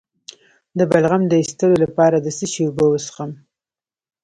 [0.77, 3.31] د بلغم د ایستلو لپاره د څه شي اوبه وڅښم؟